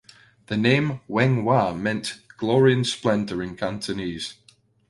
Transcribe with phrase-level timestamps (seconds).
[0.47, 4.33] The name "Weng Wah" meant "glory and splendor" in Cantonese.